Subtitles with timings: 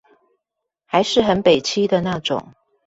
[0.87, 2.55] 還是很北七的那種